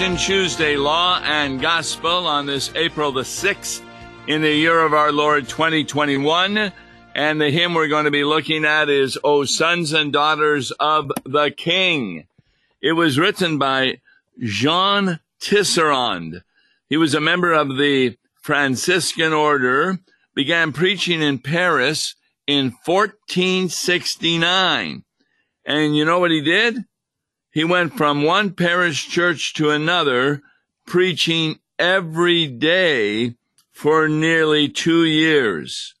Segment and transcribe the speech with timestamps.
[0.00, 3.82] Rumination Tuesday, Law and Gospel on this April the 6th
[4.26, 6.72] in the year of our Lord 2021.
[7.14, 11.12] And the hymn we're going to be looking at is O Sons and Daughters of
[11.26, 12.26] the King.
[12.80, 14.00] It was written by
[14.38, 16.44] Jean Tisserand.
[16.88, 19.98] He was a member of the Franciscan order,
[20.34, 22.14] began preaching in Paris
[22.46, 25.04] in 1469.
[25.66, 26.86] And you know what he did?
[27.52, 30.42] He went from one parish church to another,
[30.86, 33.34] preaching every day
[33.72, 35.94] for nearly two years.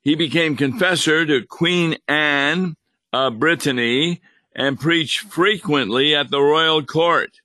[0.00, 2.76] He became confessor to Queen Anne
[3.12, 4.22] of Brittany
[4.54, 7.40] and preached frequently at the royal court.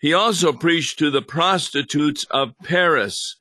[0.00, 3.36] He also preached to the prostitutes of Paris,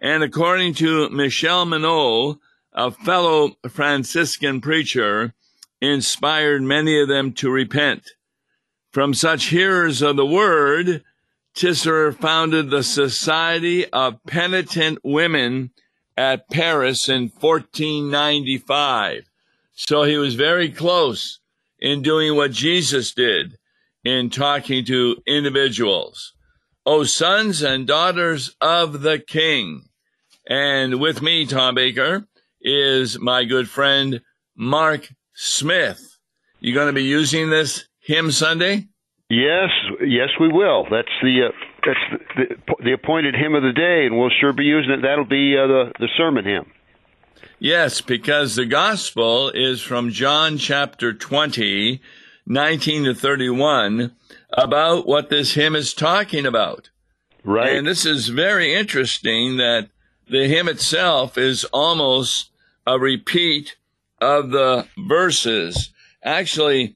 [0.00, 2.38] and according to Michel Menot,
[2.72, 5.34] a fellow Franciscan preacher,
[5.80, 8.12] inspired many of them to repent.
[8.96, 11.04] From such hearers of the word,
[11.54, 15.72] Tisser founded the Society of Penitent Women
[16.16, 19.28] at Paris in 1495.
[19.74, 21.40] So he was very close
[21.78, 23.58] in doing what Jesus did
[24.02, 26.32] in talking to individuals.
[26.86, 29.90] O sons and daughters of the King.
[30.48, 32.26] And with me, Tom Baker,
[32.62, 34.22] is my good friend
[34.56, 36.16] Mark Smith.
[36.60, 38.86] You're going to be using this hymn Sunday?
[39.28, 40.84] Yes, yes, we will.
[40.90, 41.52] That's the uh,
[41.84, 45.02] that's the, the, the, appointed hymn of the day, and we'll sure be using it.
[45.02, 46.70] That'll be uh, the the sermon hymn.
[47.58, 52.00] Yes, because the gospel is from John chapter 20,
[52.46, 54.14] 19 to 31,
[54.52, 56.90] about what this hymn is talking about.
[57.42, 57.74] Right.
[57.76, 59.88] And this is very interesting that
[60.28, 62.50] the hymn itself is almost
[62.86, 63.76] a repeat
[64.20, 65.90] of the verses.
[66.22, 66.95] Actually,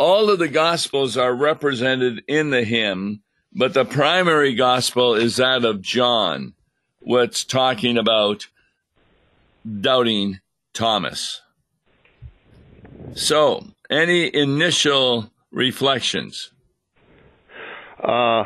[0.00, 3.20] all of the gospels are represented in the hymn,
[3.52, 6.54] but the primary gospel is that of John,
[7.00, 8.46] what's talking about
[9.80, 10.40] doubting
[10.72, 11.42] Thomas.
[13.14, 16.50] So, any initial reflections?
[18.02, 18.44] Uh,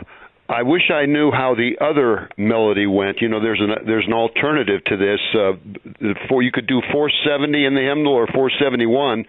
[0.49, 3.21] I wish I knew how the other melody went.
[3.21, 5.21] You know, there's an there's an alternative to this.
[5.33, 9.25] Uh, for you could do 470 in the hymnal or 471.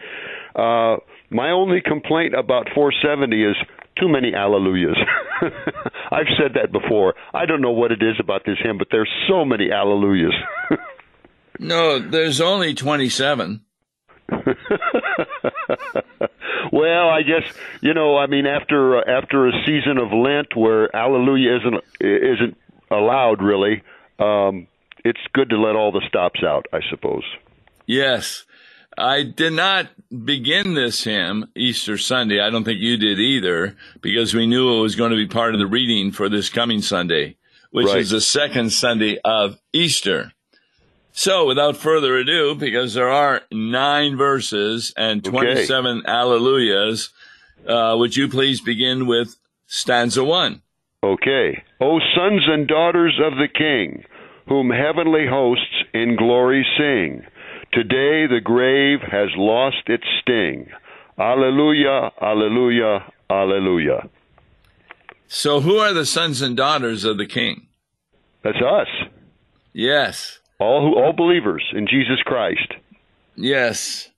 [0.56, 0.98] Uh,
[1.30, 3.56] my only complaint about 470 is
[4.00, 4.98] too many alleluias.
[6.12, 7.16] I've said that before.
[7.34, 10.34] I don't know what it is about this hymn, but there's so many alleluias.
[11.60, 13.62] no, there's only 27.
[16.72, 17.44] well, I guess
[17.82, 18.18] you know.
[18.18, 22.58] I mean, after uh, after a season of Lent where Alleluia isn't isn't
[22.90, 23.84] allowed, really,
[24.18, 24.66] um,
[25.04, 26.66] it's good to let all the stops out.
[26.74, 27.24] I suppose.
[27.86, 28.46] Yes,
[28.97, 29.89] I did not
[30.23, 32.39] begin this hymn Easter Sunday.
[32.39, 35.53] I don't think you did either, because we knew it was going to be part
[35.53, 37.35] of the reading for this coming Sunday,
[37.72, 37.97] which right.
[37.97, 40.31] is the second Sunday of Easter.
[41.11, 46.12] So, without further ado, because there are nine verses and 27 okay.
[46.12, 47.09] alleluias,
[47.67, 49.35] uh, would you please begin with
[49.66, 50.62] stanza one?
[51.03, 51.63] Okay.
[51.79, 54.03] O sons and daughters of the King,
[54.47, 57.23] whom heavenly hosts in glory sing.
[57.75, 60.69] Today the grave has lost its sting.
[61.19, 64.08] Alleluia, alleluia, alleluia.
[65.28, 67.68] So, who are the sons and daughters of the King?
[68.44, 68.88] That's us.
[69.74, 70.40] Yes.
[70.58, 72.75] All who, all believers in Jesus Christ.
[73.36, 74.09] Yes.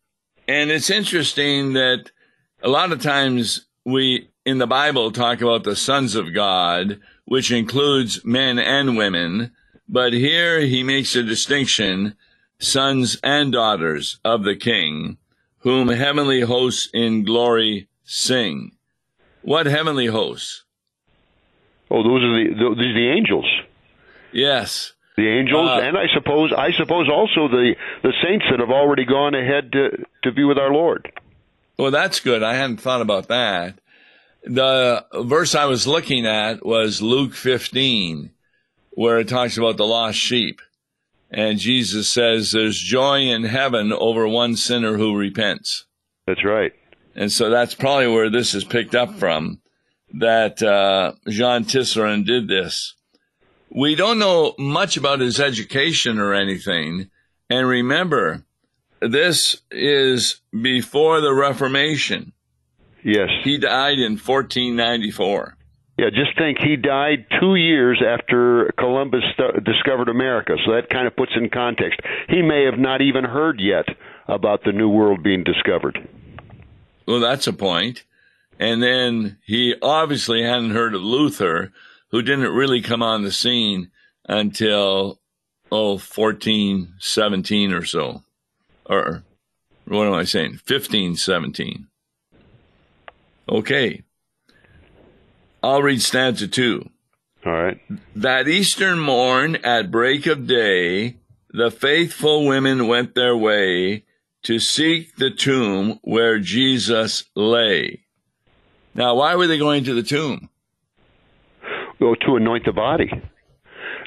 [0.48, 2.12] And it's interesting that
[2.62, 7.52] a lot of times we in the Bible talk about the sons of God, which
[7.52, 9.52] includes men and women,
[9.90, 12.16] but here he makes a distinction
[12.60, 15.18] sons and daughters of the King,
[15.60, 18.72] whom heavenly hosts in glory sing.
[19.42, 20.64] What heavenly hosts?
[21.90, 23.50] Oh, those are the those are the angels.
[24.32, 24.94] Yes.
[25.16, 29.06] The angels, uh, and I suppose I suppose also the the saints that have already
[29.06, 31.12] gone ahead to to be with our Lord.
[31.78, 32.44] Well, that's good.
[32.44, 33.80] I hadn't thought about that.
[34.44, 38.32] The verse I was looking at was Luke 15,
[38.92, 40.62] where it talks about the lost sheep.
[41.30, 45.86] And Jesus says there's joy in heaven over one sinner who repents.
[46.26, 46.74] That's right.
[47.16, 49.60] And so that's probably where this is picked up from,
[50.14, 52.96] that uh, Jean Tisserand did this.
[53.70, 57.10] We don't know much about his education or anything.
[57.50, 58.46] And remember,
[59.02, 62.34] this is before the Reformation.
[63.04, 63.30] Yes.
[63.44, 65.57] He died in 1494.
[65.98, 71.08] Yeah, just think he died two years after Columbus st- discovered America, so that kind
[71.08, 72.00] of puts in context.
[72.30, 73.86] He may have not even heard yet
[74.28, 76.08] about the New World being discovered.
[77.08, 78.04] Well, that's a point.
[78.60, 81.72] And then he obviously hadn't heard of Luther,
[82.12, 83.90] who didn't really come on the scene
[84.28, 85.20] until,
[85.72, 88.24] oh, 14, 17 or so.
[88.86, 89.24] Or
[89.86, 90.60] what am I saying?
[90.66, 91.88] 15, 17.
[93.50, 94.04] Okay.
[95.64, 96.90] I'll read stanza two.
[97.46, 97.80] All right.
[98.16, 101.18] That eastern morn at break of day,
[101.52, 104.04] the faithful women went their way
[104.44, 108.02] to seek the tomb where Jesus lay.
[108.96, 110.50] Now, why were they going to the tomb?
[112.00, 113.10] Go to anoint the body.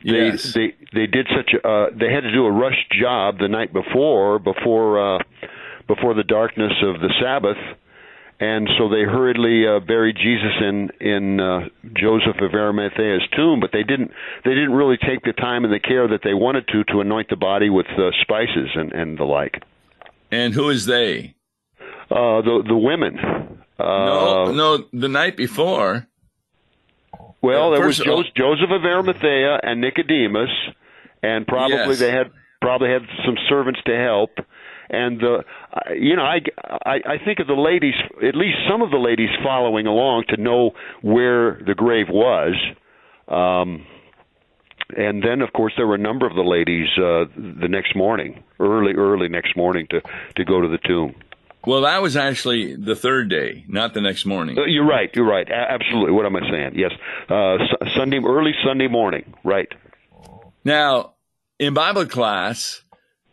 [0.04, 0.52] They, Yes.
[0.54, 3.72] they they did such a uh, they had to do a rush job the night
[3.72, 5.18] before before uh,
[5.86, 7.58] before the darkness of the Sabbath,
[8.40, 13.60] and so they hurriedly uh, buried Jesus in in uh, Joseph of Arimathea's tomb.
[13.60, 14.10] But they didn't
[14.44, 17.28] they didn't really take the time and the care that they wanted to to anoint
[17.28, 19.62] the body with uh, spices and and the like.
[20.32, 21.34] And who is they?
[22.10, 23.18] Uh, the the women.
[23.78, 26.06] Uh, no, no, the night before.
[27.42, 30.50] Well, there was all- Joseph of Arimathea and Nicodemus,
[31.22, 31.98] and probably Yes.
[31.98, 34.30] they had probably had some servants to help.
[34.90, 36.40] And the, I- you know, I,
[36.84, 37.94] I I think of the ladies,
[38.26, 40.72] at least some of the ladies following along to know
[41.02, 42.54] where the grave was.
[43.28, 43.86] Um,
[44.96, 47.26] and then, of course, there were a number of the ladies uh,
[47.60, 50.00] the next morning, early, early next morning, to
[50.36, 51.14] to go to the tomb.
[51.64, 54.58] Well, that was actually the third day, not the next morning.
[54.58, 55.10] Uh, You're right.
[55.14, 55.48] You're right.
[55.48, 56.10] A- absolutely.
[56.12, 56.72] What am I saying?
[56.74, 56.90] Yes,
[57.28, 59.34] uh, Su- Sunday, early Sunday morning.
[59.44, 59.68] Right.
[60.64, 61.14] Now,
[61.58, 62.82] in Bible class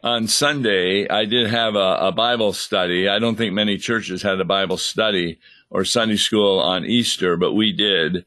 [0.04, 3.08] on Sunday, I did have a, a Bible study.
[3.08, 5.40] I don't think many churches had a Bible study
[5.70, 8.26] or Sunday school on Easter, but we did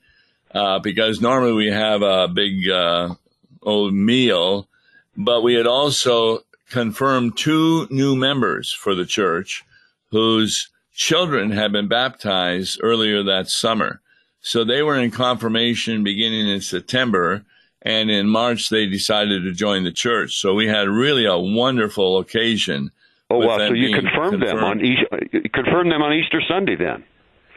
[0.53, 3.15] uh, because normally we have a big uh,
[3.63, 4.69] old meal,
[5.17, 6.41] but we had also
[6.71, 9.65] confirmed two new members for the church
[10.11, 14.01] whose children had been baptized earlier that summer.
[14.43, 17.45] So they were in confirmation beginning in September,
[17.83, 20.37] and in March they decided to join the church.
[20.41, 22.91] So we had really a wonderful occasion.
[23.31, 23.59] Oh wow!
[23.59, 24.83] So you being confirmed them on confirmed.
[24.83, 27.05] Easter, confirmed them on Easter Sunday then.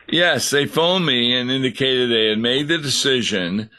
[0.08, 3.70] Yes, they phoned me and indicated they had made the decision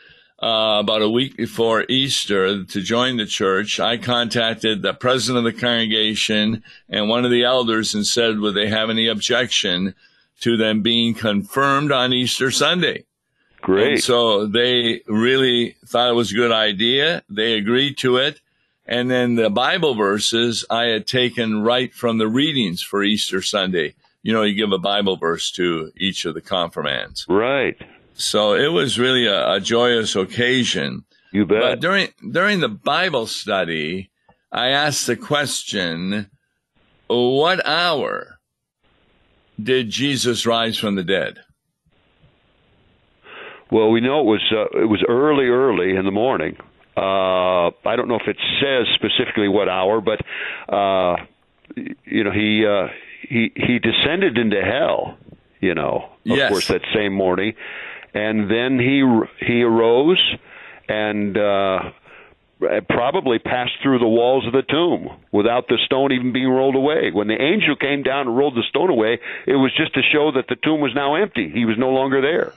[0.42, 3.78] uh, about a week before Easter to join the church.
[3.78, 8.54] I contacted the president of the congregation and one of the elders and said, would
[8.54, 9.94] they have any objection
[10.40, 13.04] to them being confirmed on Easter Sunday?
[13.64, 13.92] Great.
[13.92, 17.22] And so they really thought it was a good idea.
[17.30, 18.40] They agreed to it.
[18.84, 23.94] And then the Bible verses I had taken right from the readings for Easter Sunday.
[24.22, 27.24] You know, you give a Bible verse to each of the confirmands.
[27.28, 27.76] right.
[28.16, 31.04] So it was really a, a joyous occasion.
[31.32, 31.60] You bet.
[31.60, 34.10] But during during the Bible study,
[34.52, 36.30] I asked the question,
[37.08, 38.38] what hour
[39.60, 41.40] did Jesus rise from the dead?
[43.74, 46.56] Well, we know it was uh, it was early, early in the morning.
[46.96, 50.20] Uh, I don't know if it says specifically what hour, but
[50.72, 51.16] uh,
[52.04, 52.86] you know he uh,
[53.28, 55.18] he he descended into hell.
[55.60, 56.50] You know, of Yes.
[56.50, 57.54] course, that same morning,
[58.14, 59.02] and then he
[59.44, 60.22] he arose
[60.88, 61.36] and.
[61.36, 61.78] Uh,
[62.88, 67.10] probably passed through the walls of the tomb without the stone even being rolled away.
[67.12, 70.30] When the angel came down and rolled the stone away, it was just to show
[70.32, 71.50] that the tomb was now empty.
[71.52, 72.54] He was no longer there.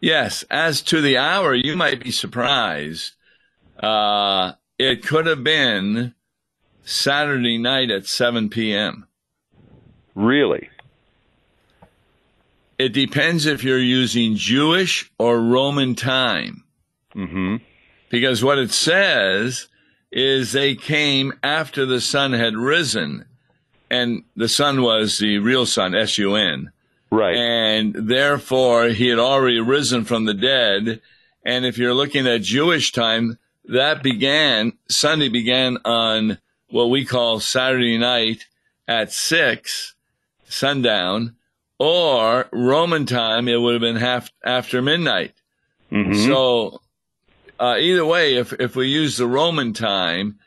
[0.00, 3.14] Yes, as to the hour, you might be surprised.
[3.78, 6.14] Uh, it could have been
[6.84, 9.06] Saturday night at 7 p.m.
[10.14, 10.70] Really?
[12.78, 16.64] It depends if you're using Jewish or Roman time.
[17.14, 17.56] Mm-hmm.
[18.08, 19.68] Because what it says
[20.12, 23.24] is they came after the sun had risen.
[23.90, 26.70] And the sun was the real sun, S U N.
[27.10, 27.36] Right.
[27.36, 31.00] and therefore he had already risen from the dead.
[31.44, 36.38] And if you're looking at Jewish time, that began, Sunday began on
[36.68, 38.46] what we call Saturday night
[38.86, 39.94] at six,
[40.48, 41.36] sundown,
[41.78, 45.32] or Roman time, it would have been half after midnight.
[45.90, 46.26] Mhm.
[46.26, 46.80] So,
[47.58, 50.38] uh, either way, if, if we use the Roman time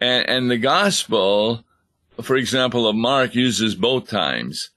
[0.00, 1.64] and, and the gospel,
[2.22, 4.70] for example, of Mark uses both times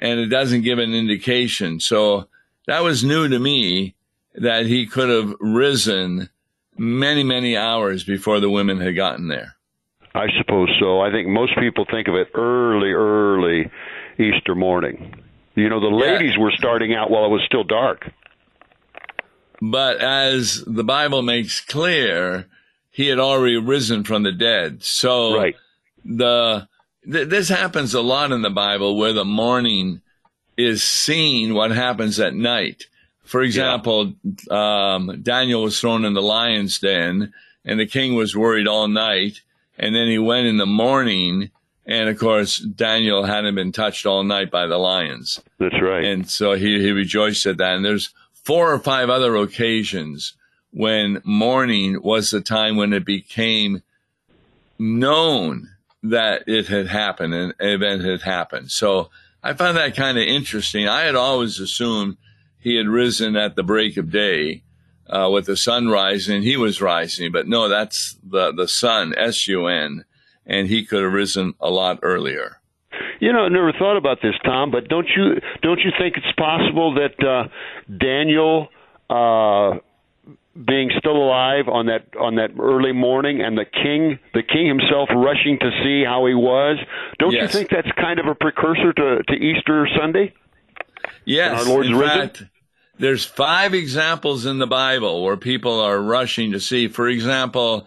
[0.00, 1.80] and it doesn't give an indication.
[1.80, 2.28] So
[2.66, 3.94] that was new to me
[4.34, 6.28] that he could have risen
[6.76, 9.56] many, many hours before the women had gotten there.
[10.14, 11.00] I suppose so.
[11.00, 13.70] I think most people think of it early, early
[14.18, 15.14] Easter morning.
[15.54, 16.12] You know, the Yeah.
[16.12, 18.10] ladies were starting out while it was still dark.
[19.60, 22.46] But as the Bible makes clear,
[22.90, 24.82] he had already risen from the dead.
[24.82, 25.56] So Right.
[26.04, 26.68] the
[27.10, 30.00] th- this happens a lot in the Bible where the morning
[30.56, 32.86] is seeing what happens at night.
[33.24, 34.94] For example, yeah.
[34.94, 37.32] um, Daniel was thrown in the lion's den,
[37.64, 39.40] and the king was worried all night.
[39.78, 41.50] And then he went in the morning,
[41.84, 45.40] and of course, Daniel hadn't been touched all night by the lions.
[45.58, 46.04] That's right.
[46.04, 47.74] And so he, he rejoiced at that.
[47.76, 50.34] And there's four or five other occasions
[50.70, 53.82] when morning was the time when it became
[54.78, 55.70] known
[56.10, 58.70] that it had happened, an event had happened.
[58.70, 59.10] So
[59.42, 60.88] I found that kind of interesting.
[60.88, 62.16] I had always assumed
[62.58, 64.62] he had risen at the break of day
[65.08, 66.42] uh, with the sun rising.
[66.42, 70.04] He was rising, but no, that's the the sun, S U N,
[70.44, 72.60] and he could have risen a lot earlier.
[73.20, 74.70] You know, I never thought about this, Tom.
[74.70, 77.48] But don't you don't you think it's possible that uh,
[77.96, 78.68] Daniel
[79.08, 79.78] uh,
[80.64, 85.08] being still alive on that on that early morning and the king the king himself
[85.14, 86.78] rushing to see how he was
[87.18, 87.42] don't yes.
[87.42, 90.32] you think that's kind of a precursor to, to easter sunday
[91.24, 92.18] yes our lord's in risen?
[92.18, 92.44] fact
[92.98, 97.86] there's five examples in the bible where people are rushing to see for example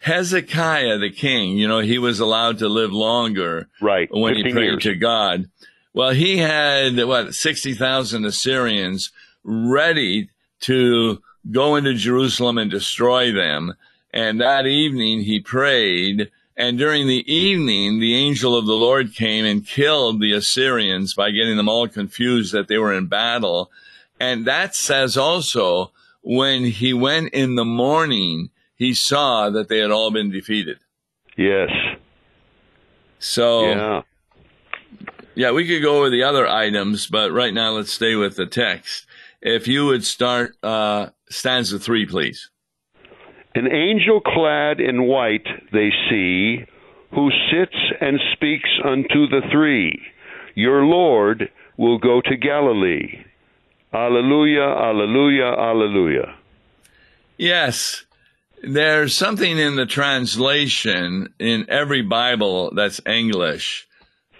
[0.00, 4.64] hezekiah the king you know he was allowed to live longer right when he prayed
[4.64, 4.82] years.
[4.82, 5.50] to god
[5.92, 9.10] well he had what 60,000 assyrians
[9.42, 10.28] ready
[10.60, 11.20] to
[11.50, 13.74] go into Jerusalem and destroy them.
[14.12, 16.30] And that evening he prayed.
[16.56, 21.30] And during the evening, the angel of the Lord came and killed the Assyrians by
[21.30, 23.70] getting them all confused that they were in battle.
[24.20, 25.90] And that says also
[26.22, 30.78] when he went in the morning, he saw that they had all been defeated.
[31.36, 31.70] Yes.
[33.18, 34.02] So, yeah.
[35.36, 38.46] Yeah, we could go over the other items, but right now let's stay with the
[38.46, 39.06] text.
[39.42, 42.50] If you would start uh, stanza three, please.
[43.54, 46.64] An angel clad in white they see,
[47.12, 50.00] who sits and speaks unto the three.
[50.54, 53.24] Your Lord will go to Galilee.
[53.92, 56.34] Alleluia, alleluia, alleluia.
[57.38, 58.04] Yes,
[58.62, 63.86] there's something in the translation in every Bible that's English.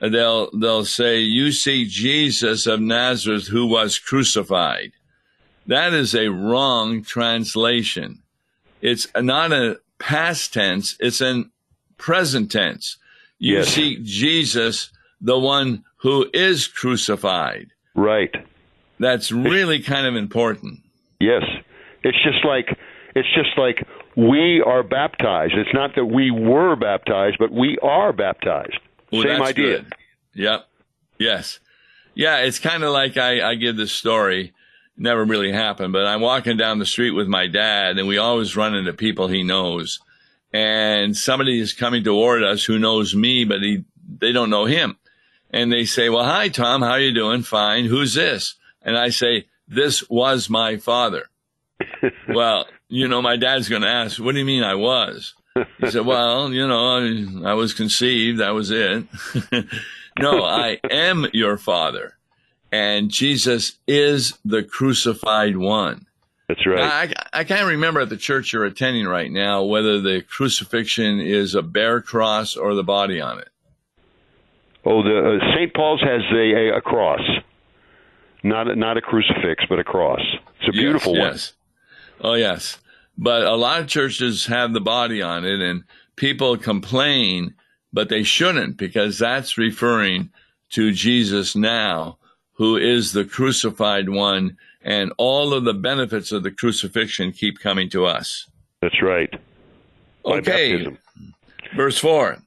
[0.00, 4.92] They'll they'll say, "You see Jesus of Nazareth who was crucified."
[5.66, 8.22] That is a wrong translation.
[8.80, 11.50] It's not a past tense, it's in
[11.96, 12.98] present tense.
[13.38, 13.68] You yes.
[13.68, 14.90] see Jesus,
[15.20, 17.68] the one who is crucified.
[17.94, 18.34] Right.
[18.98, 20.80] That's really kind of important.
[21.20, 21.42] Yes.
[22.02, 22.76] It's just like
[23.14, 25.54] it's just like we are baptized.
[25.54, 28.78] It's not that we were baptized, but we are baptized.
[29.10, 29.78] Well, Same idea.
[29.78, 29.92] Good.
[30.34, 30.66] Yep.
[31.18, 31.60] Yes.
[32.14, 34.52] Yeah, it's kind of like I, I give this story
[34.96, 35.92] never really happened.
[35.92, 39.28] But I'm walking down the street with my dad, and we always run into people
[39.28, 40.00] he knows.
[40.52, 43.84] And somebody is coming toward us who knows me, but he
[44.18, 44.96] they don't know him.
[45.50, 47.42] And they say, "Well, hi Tom, how are you doing?
[47.42, 47.86] Fine.
[47.86, 51.28] Who's this?" And I say, "This was my father."
[52.28, 55.34] well, you know, my dad's going to ask, "What do you mean I was?"
[55.80, 56.98] He said, "Well, you know,
[57.44, 58.38] I, I was conceived.
[58.38, 59.06] That was it."
[60.18, 62.16] no, I am your father
[62.74, 66.06] and Jesus is the crucified one.
[66.48, 67.14] That's right.
[67.32, 71.54] I, I can't remember at the church you're attending right now whether the crucifixion is
[71.54, 73.48] a bare cross or the body on it.
[74.84, 75.72] Oh, the uh, St.
[75.72, 77.20] Paul's has a, a, a, cross,
[78.42, 80.20] not a, not a crucifix, but a cross.
[80.58, 81.30] It's a beautiful yes, one.
[81.30, 81.52] Yes.
[82.20, 82.78] Oh, yes.
[83.16, 85.84] But a lot of churches have the body on it, and
[86.16, 87.54] people complain,
[87.92, 90.30] but they shouldn't because that's referring
[90.70, 92.18] to Jesus now
[92.54, 97.88] who is the crucified one, and all of the benefits of the crucifixion keep coming
[97.90, 98.48] to us.
[98.80, 99.30] That's right.
[100.24, 100.72] By okay.
[100.72, 100.98] Baptism.
[101.76, 102.38] Verse 4.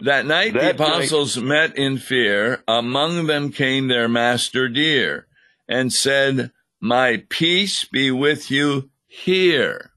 [0.00, 1.46] That night that the apostles night.
[1.46, 2.62] met in fear.
[2.66, 5.26] Among them came their master dear
[5.68, 9.92] and said, My peace be with you here.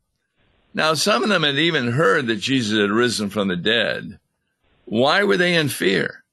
[0.73, 4.19] Now, some of them had even heard that Jesus had risen from the dead.
[4.85, 6.23] Why were they in fear?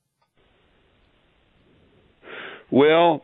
[2.75, 3.21] Well,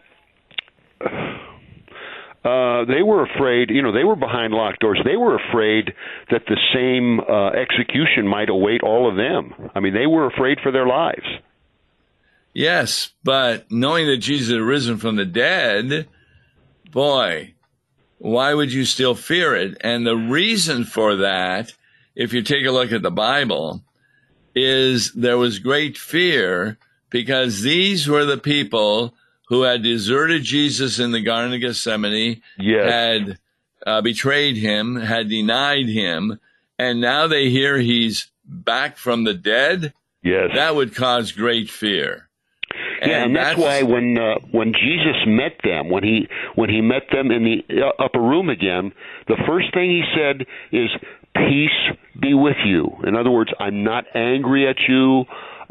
[2.45, 5.01] uh, they were afraid, you know, they were behind locked doors.
[5.05, 5.93] They were afraid
[6.31, 9.71] that the same uh, execution might await all of them.
[9.75, 11.27] I mean, they were afraid for their lives.
[12.55, 16.07] Yes, but knowing that Jesus had risen from the dead,
[16.93, 17.55] boy,
[18.19, 19.79] why would you still fear it?
[19.81, 21.73] And the reason for that,
[22.15, 23.83] if you take a look at the Bible,
[24.55, 26.79] is there was great fear
[27.11, 29.13] because these were the people
[29.51, 32.91] who had deserted Jesus in the Garden of Gethsemane, yes.
[32.91, 33.39] had
[33.85, 36.39] uh, betrayed him, had denied him,
[36.79, 39.93] and now they hear he's back from the dead.
[40.23, 40.51] Yes.
[40.55, 42.29] That would cause great fear.
[43.03, 46.71] And yeah, and that's, that's why when uh, when Jesus met them, when he when
[46.71, 48.93] he met them in the uh, upper room again,
[49.27, 50.91] the first thing he said is,
[51.35, 55.25] "Peace be with you." In other words, I'm not angry at you.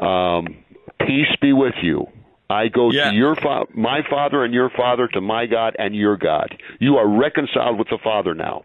[0.03, 0.57] Um,
[0.99, 2.07] peace be with you.
[2.49, 3.11] I go yeah.
[3.11, 6.57] to your fa- my father and your father to my God and your God.
[6.79, 8.63] You are reconciled with the Father now.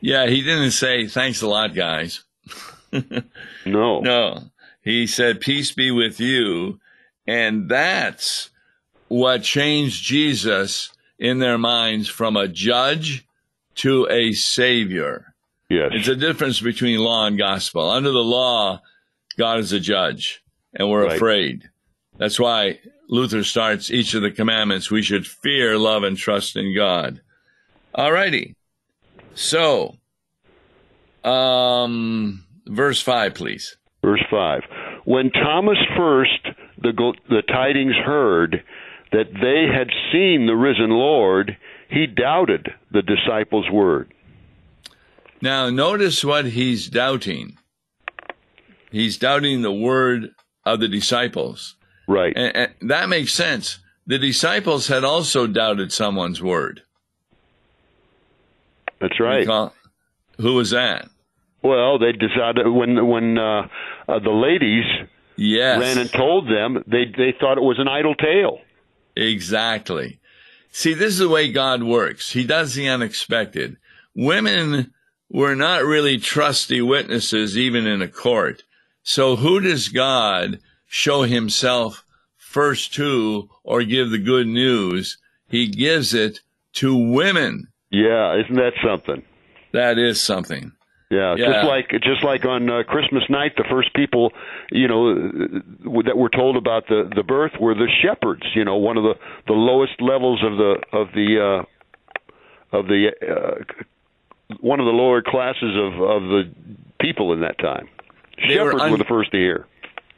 [0.00, 2.24] Yeah, he didn't say thanks a lot, guys.
[2.92, 4.00] no.
[4.00, 4.50] No.
[4.82, 6.80] He said peace be with you,
[7.26, 8.50] and that's
[9.08, 13.26] what changed Jesus in their minds from a judge
[13.76, 15.34] to a savior.
[15.68, 15.90] Yes.
[15.92, 17.90] It's a difference between law and gospel.
[17.90, 18.80] Under the law,
[19.36, 21.16] God is a judge, and we're right.
[21.16, 21.70] afraid.
[22.18, 24.90] That's why Luther starts each of the commandments.
[24.90, 27.20] We should fear, love, and trust in God.
[27.94, 28.54] All righty.
[29.34, 29.96] So,
[31.24, 33.76] um, verse 5, please.
[34.02, 34.62] Verse 5.
[35.04, 36.48] When Thomas first
[36.82, 38.62] the, the tidings heard
[39.12, 41.56] that they had seen the risen Lord,
[41.88, 44.12] he doubted the disciples' word.
[45.40, 47.58] Now, notice what he's doubting.
[48.90, 50.30] He's doubting the word
[50.64, 51.75] of the disciples.
[52.06, 52.32] Right.
[52.36, 53.78] And, and that makes sense.
[54.06, 56.82] The disciples had also doubted someone's word.
[59.00, 59.46] That's right.
[60.38, 61.08] who was that?
[61.62, 63.68] Well, they decided when when uh,
[64.08, 64.84] uh, the ladies
[65.36, 65.80] yes.
[65.80, 68.60] ran and told them, they they thought it was an idle tale.
[69.16, 70.20] Exactly.
[70.70, 72.32] See, this is the way God works.
[72.32, 73.78] He does the unexpected.
[74.14, 74.92] Women
[75.30, 78.62] were not really trusty witnesses, even in a court.
[79.02, 82.04] So who does God show himself
[82.36, 85.18] first to or give the good news?
[85.48, 86.40] He gives it
[86.74, 87.68] to women.
[87.90, 89.22] Yeah, isn't that something?
[89.72, 90.72] That is something.
[91.10, 94.32] Yeah, yeah, just like just like on uh, Christmas night, the first people,
[94.72, 95.14] you know,
[96.02, 98.42] that were told about the the birth were the shepherds.
[98.56, 99.14] You know, one of the
[99.46, 105.22] the lowest levels of the of the uh, of the uh, one of the lower
[105.22, 106.52] classes of of the
[107.00, 107.88] people in that time.
[108.36, 109.66] They shepherds were, un- were the first to hear.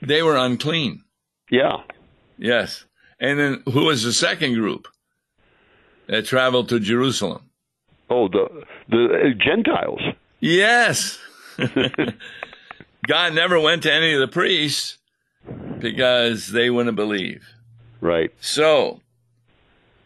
[0.01, 1.03] They were unclean.
[1.51, 1.79] Yeah.
[2.37, 2.85] Yes,
[3.19, 4.87] and then who was the second group
[6.07, 7.51] that traveled to Jerusalem?
[8.09, 10.01] Oh, the the uh, Gentiles.
[10.41, 11.19] Yes.
[13.07, 14.99] God never went to any of the priests
[15.79, 17.45] because they wouldn't believe.
[18.01, 18.31] Right.
[18.41, 19.01] So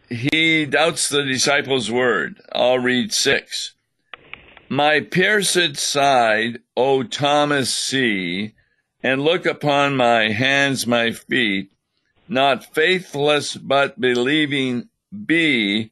[0.09, 2.41] he doubts the disciples' word.
[2.53, 3.75] I'll read six.
[4.69, 8.55] My pierced side, O Thomas, see,
[9.03, 11.73] and look upon my hands, my feet,
[12.29, 14.89] not faithless, but believing
[15.27, 15.91] be.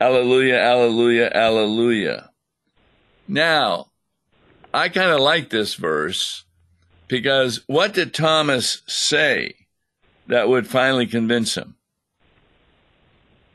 [0.00, 2.30] Alleluia, alleluia, alleluia.
[3.26, 3.90] Now,
[4.72, 6.44] I kind of like this verse
[7.08, 9.54] because what did Thomas say
[10.26, 11.76] that would finally convince him?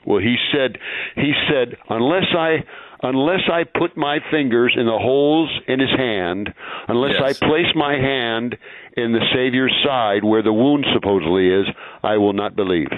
[0.05, 0.77] Well, he said,
[1.15, 2.63] he said, unless I,
[3.03, 6.53] unless I put my fingers in the holes in his hand,
[6.87, 7.37] unless yes.
[7.41, 8.57] I place my hand
[9.01, 11.65] in the Savior's side where the wound supposedly is,
[12.03, 12.89] I will not believe.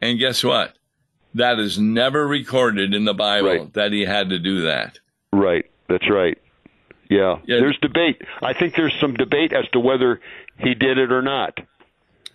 [0.00, 0.74] And guess what?
[1.34, 3.72] That is never recorded in the Bible right.
[3.74, 4.98] that he had to do that.
[5.32, 5.64] Right.
[5.88, 6.38] That's right.
[7.08, 7.38] Yeah.
[7.46, 7.58] yeah.
[7.58, 8.22] There's debate.
[8.42, 10.20] I think there's some debate as to whether
[10.58, 11.58] he did it or not.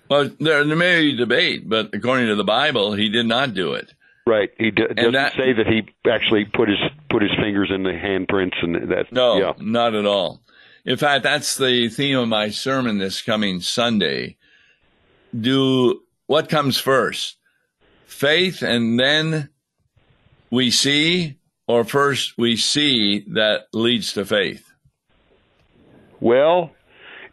[0.10, 3.73] Well, there, there may be debate, but according to the Bible, he did not do
[3.73, 3.91] it.
[4.28, 4.49] Right.
[4.58, 7.91] He d- doesn't that, say that he actually put his put his fingers in the
[7.91, 9.12] handprints and that.
[9.12, 9.54] No, yeah.
[9.60, 10.41] not at all.
[10.86, 14.38] In fact, that's the theme of my sermon this coming Sunday.
[15.38, 17.38] Do what comes first?
[18.06, 19.50] Faith and then
[20.52, 24.71] we see or first we see that leads to faith?
[26.19, 26.71] Well,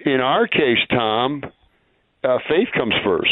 [0.00, 1.42] in our case, Tom,
[2.24, 3.30] uh, faith comes first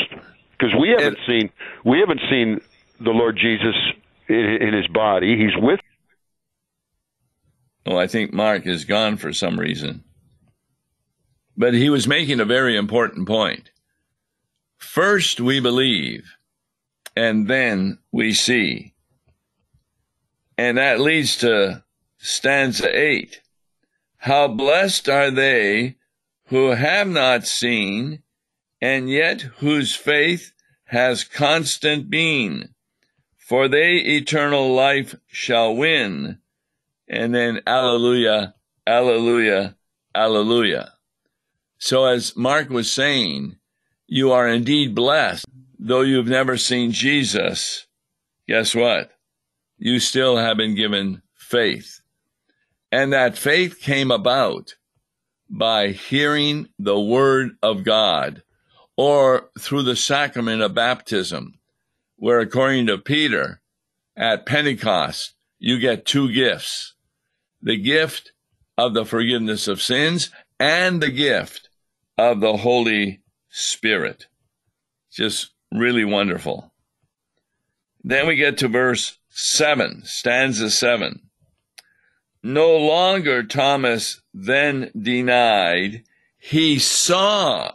[0.52, 1.50] because we haven't it, seen
[1.85, 2.61] we haven't seen
[3.00, 3.74] the Lord Jesus
[4.28, 5.37] in, in his body.
[5.37, 5.80] He's with.
[7.87, 10.04] Well, I think Mark is gone for some reason,
[11.61, 13.70] but he was making a very important point.
[14.79, 16.25] First, we believe,
[17.14, 18.94] and then we see.
[20.57, 21.85] And that leads to
[22.16, 23.42] stanza eight.
[24.16, 25.96] How blessed are they
[26.46, 28.23] who have not seen,
[28.81, 30.53] and yet whose faith
[30.85, 32.75] has constant been,
[33.37, 36.38] for they eternal life shall win.
[37.07, 38.55] And then Alleluia,
[38.87, 39.77] Alleluia,
[40.14, 40.94] Alleluia.
[41.81, 43.57] So as Mark was saying,
[44.07, 45.47] you are indeed blessed,
[45.79, 47.87] though you've never seen Jesus.
[48.47, 49.11] Guess what?
[49.81, 52.01] you still have been given faith.
[52.93, 54.75] And that faith came about
[55.49, 58.43] by hearing the word of God
[58.97, 61.59] or through the sacrament of baptism,
[62.16, 63.62] where according to Peter,
[64.14, 66.95] at Pentecost, you get two gifts
[67.62, 68.33] the gift
[68.77, 71.69] of the forgiveness of sins and the gift
[72.20, 74.26] of the Holy Spirit.
[75.11, 76.70] Just really wonderful.
[78.04, 81.22] Then we get to verse 7, stanza 7.
[82.42, 86.04] No longer Thomas then denied,
[86.38, 87.72] he saw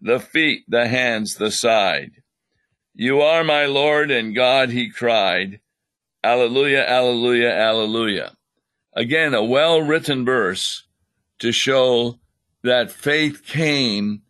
[0.00, 2.22] the feet, the hands, the side.
[2.94, 5.60] You are my Lord and God, he cried.
[6.22, 8.36] Alleluia, alleluia, alleluia.
[8.92, 10.84] Again, a well written verse
[11.40, 12.18] to show
[12.66, 14.22] that faith came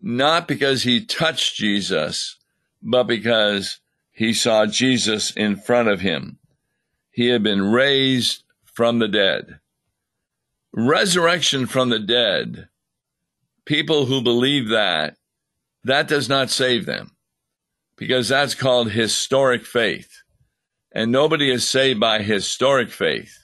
[0.00, 2.36] not because he touched Jesus,
[2.82, 6.38] but because he saw Jesus in front of him.
[7.10, 9.60] He had been raised from the dead.
[10.72, 12.68] Resurrection from the dead,
[13.64, 15.16] people who believe that,
[15.84, 17.12] that does not save them
[17.96, 20.22] because that's called historic faith.
[20.92, 23.38] And nobody is saved by historic faith.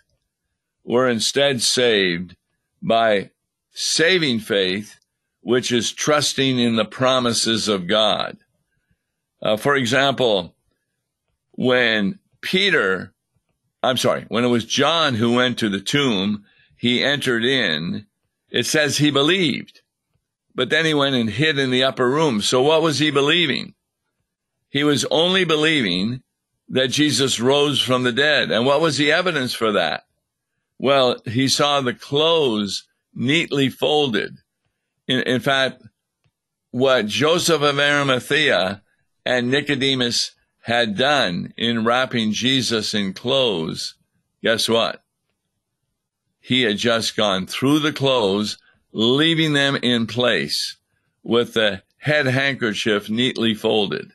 [0.85, 2.37] We're instead saved
[2.83, 3.31] by
[3.73, 4.99] saving faith,
[5.41, 8.37] which is trusting in the promises of God.
[9.41, 10.55] Uh, for example,
[11.53, 13.13] when Peter,
[13.83, 16.45] I'm sorry, when it was John who went to the tomb,
[16.77, 18.07] he entered in.
[18.51, 19.83] It says he believed,
[20.55, 22.41] but then he went and hid in the upper room.
[22.41, 23.75] So what was he believing?
[24.71, 26.23] He was only believing
[26.69, 28.51] that Jesus rose from the dead.
[28.51, 30.05] And what was the evidence for that?
[30.79, 32.88] Well, he saw the clothes
[33.19, 34.39] neatly folded.
[35.07, 35.83] In, in fact,
[36.71, 38.83] what Joseph of Arimathea
[39.27, 43.97] and Nicodemus had done in wrapping Jesus in clothes,
[44.43, 45.03] guess what?
[46.41, 48.59] He had just gone through the clothes,
[48.93, 50.77] leaving them in place
[51.23, 54.13] with the head handkerchief neatly folded.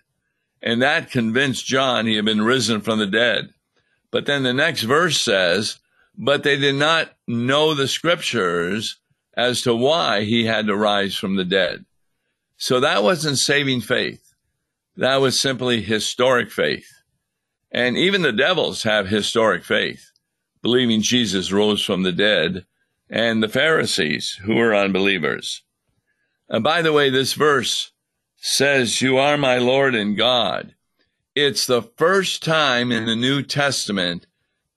[0.61, 3.49] And that convinced John he had been risen from the dead.
[4.11, 5.79] But then the next verse says,
[6.17, 8.97] but they did not know the scriptures
[9.35, 11.85] as to why he had to rise from the dead.
[12.57, 14.33] So that wasn't saving faith.
[14.95, 16.87] That was simply historic faith.
[17.71, 20.11] And even the devils have historic faith,
[20.61, 22.65] believing Jesus rose from the dead,
[23.09, 25.63] and the Pharisees, who were unbelievers.
[26.47, 27.91] And by the way, this verse
[28.37, 30.75] says, You are my Lord and God.
[31.35, 34.27] It's the first time in the New Testament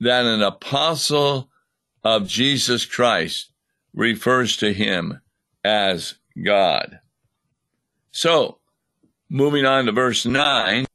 [0.01, 1.51] that an apostle
[2.07, 3.51] of Jesus Christ
[3.93, 5.21] refers to him
[5.65, 7.01] as God.
[8.13, 8.59] So,
[9.29, 10.87] moving on to verse 9,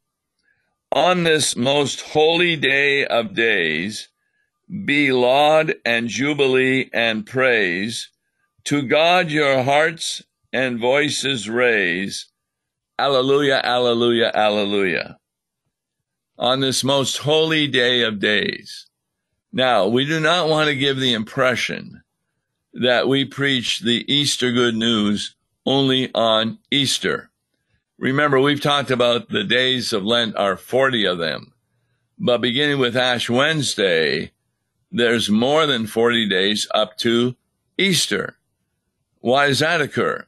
[0.93, 4.07] on this most holy day of days,
[4.85, 8.09] be laud and jubilee and praise.
[8.65, 12.27] To God your hearts and voices raise.
[12.97, 15.17] Alleluia, alleluia, alleluia.
[16.37, 18.87] On this most holy day of days.
[19.51, 22.03] Now, we do not want to give the impression
[22.73, 25.35] that we preach the Easter good news
[25.65, 27.29] only on Easter.
[27.97, 31.53] Remember, we've talked about the days of Lent are 40 of them,
[32.17, 34.31] but beginning with Ash Wednesday,
[34.91, 37.35] there's more than 40 days up to
[37.77, 38.37] Easter.
[39.19, 40.25] Why does that occur?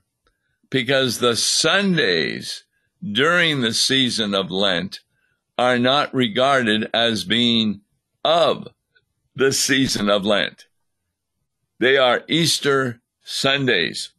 [0.73, 2.63] because the Sundays
[2.99, 5.01] during the season of Lent
[5.55, 7.81] are not regarded as being
[8.25, 8.67] of
[9.35, 10.67] the season of Lent.
[11.79, 14.11] They are Easter Sundays,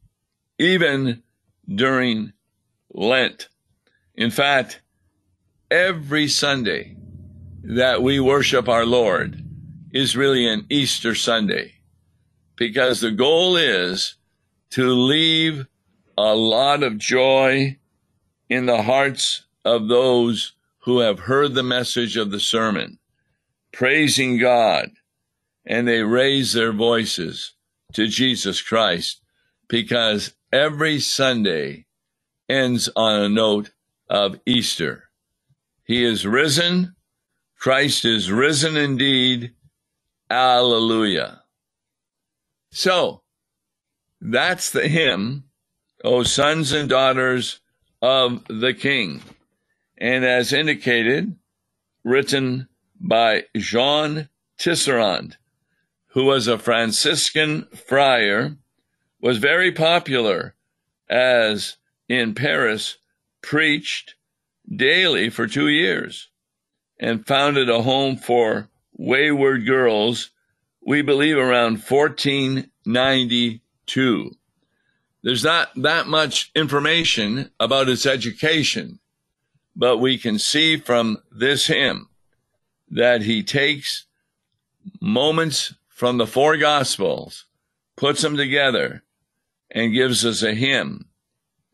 [0.58, 1.22] even
[1.72, 2.32] during
[2.92, 3.48] Lent.
[4.14, 4.80] In fact,
[5.70, 6.96] every Sunday
[7.62, 9.42] that we worship our Lord
[9.92, 11.74] is really an Easter Sunday
[12.56, 14.16] because the goal is
[14.70, 15.66] to leave
[16.18, 17.78] a lot of joy
[18.48, 22.98] in the hearts of those who have heard the message of the sermon,
[23.72, 24.90] praising God,
[25.66, 27.54] and they raise their voices
[27.92, 29.20] to Jesus Christ
[29.68, 31.86] because every Sunday
[32.48, 33.70] ends on a note
[34.08, 35.04] of Easter.
[35.84, 36.94] He is risen.
[37.58, 39.52] Christ is risen indeed.
[40.30, 41.42] Alleluia.
[42.70, 43.22] So
[44.20, 45.44] that's the hymn
[46.04, 47.60] O sons and daughters
[48.02, 49.22] of the King.
[49.96, 51.34] And as indicated,
[52.04, 52.68] written
[53.00, 55.36] by Jean Tisserand,
[56.14, 58.56] who was a Franciscan friar,
[59.20, 60.54] was very popular
[61.10, 61.76] as
[62.08, 62.98] in Paris
[63.42, 64.14] preached
[64.74, 66.30] daily for two years
[67.00, 70.30] and founded a home for wayward girls,
[70.80, 74.30] we believe around 1492.
[75.24, 79.00] There's not that much information about his education,
[79.74, 82.08] but we can see from this hymn
[82.88, 84.06] that he takes
[85.00, 87.44] moments from the four gospels,
[87.96, 89.04] puts them together,
[89.70, 91.06] and gives us a hymn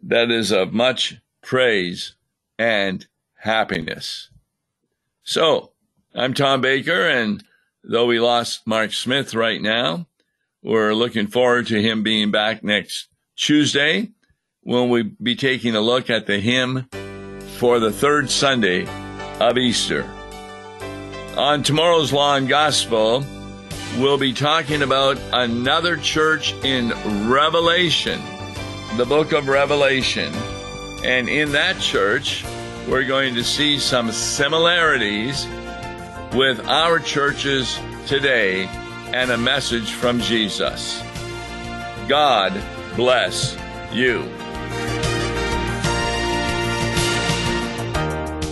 [0.03, 2.15] that is of much praise
[2.59, 3.07] and
[3.39, 4.29] happiness.
[5.23, 5.73] So,
[6.15, 7.43] I'm Tom Baker, and
[7.83, 10.07] though we lost Mark Smith right now,
[10.63, 14.11] we're looking forward to him being back next Tuesday
[14.63, 16.91] when we be taking a look at the hymn
[17.57, 18.87] for the third Sunday
[19.41, 20.05] of Easter.
[21.39, 23.25] On tomorrow's Law and Gospel,
[23.99, 26.91] we'll be talking about another church in
[27.29, 28.21] Revelation,
[28.97, 30.33] the book of Revelation.
[31.05, 32.45] And in that church,
[32.89, 35.47] we're going to see some similarities
[36.35, 38.67] with our churches today
[39.13, 41.03] and a message from Jesus.
[42.09, 42.61] God
[42.97, 43.57] bless
[43.93, 44.29] you.